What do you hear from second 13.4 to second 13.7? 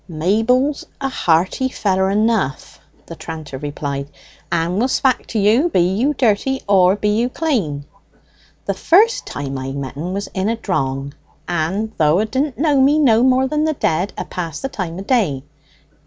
than